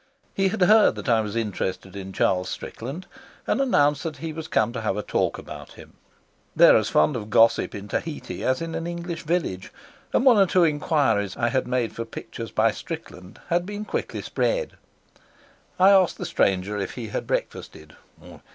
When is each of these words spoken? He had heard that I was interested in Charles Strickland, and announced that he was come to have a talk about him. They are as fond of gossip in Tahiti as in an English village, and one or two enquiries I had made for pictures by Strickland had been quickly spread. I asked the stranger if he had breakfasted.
He 0.33 0.47
had 0.47 0.61
heard 0.63 0.95
that 0.95 1.07
I 1.07 1.21
was 1.21 1.35
interested 1.35 1.95
in 1.95 2.11
Charles 2.11 2.49
Strickland, 2.49 3.05
and 3.45 3.61
announced 3.61 4.01
that 4.01 4.17
he 4.17 4.33
was 4.33 4.47
come 4.47 4.73
to 4.73 4.81
have 4.81 4.97
a 4.97 5.03
talk 5.03 5.37
about 5.37 5.73
him. 5.73 5.93
They 6.55 6.69
are 6.69 6.75
as 6.75 6.89
fond 6.89 7.15
of 7.15 7.29
gossip 7.29 7.75
in 7.75 7.87
Tahiti 7.87 8.43
as 8.43 8.63
in 8.63 8.73
an 8.73 8.87
English 8.87 9.21
village, 9.21 9.71
and 10.11 10.25
one 10.25 10.37
or 10.39 10.47
two 10.47 10.63
enquiries 10.63 11.37
I 11.37 11.49
had 11.49 11.67
made 11.67 11.93
for 11.93 12.03
pictures 12.03 12.49
by 12.49 12.71
Strickland 12.71 13.41
had 13.49 13.63
been 13.63 13.85
quickly 13.85 14.23
spread. 14.23 14.73
I 15.77 15.91
asked 15.91 16.17
the 16.17 16.25
stranger 16.25 16.79
if 16.79 16.93
he 16.95 17.09
had 17.09 17.27
breakfasted. 17.27 17.95